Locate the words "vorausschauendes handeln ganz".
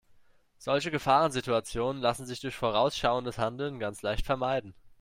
2.55-4.01